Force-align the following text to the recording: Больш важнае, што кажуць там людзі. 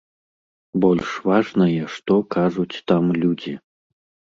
Больш 0.85 1.09
важнае, 1.33 1.83
што 1.99 2.13
кажуць 2.39 2.83
там 2.93 3.03
людзі. 3.23 3.53